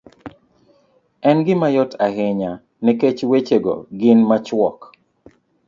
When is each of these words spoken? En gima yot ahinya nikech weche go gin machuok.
En 1.29 1.37
gima 1.45 1.67
yot 1.75 1.91
ahinya 2.07 2.51
nikech 2.83 3.21
weche 3.29 3.57
go 3.65 3.75
gin 3.99 4.19
machuok. 4.29 4.79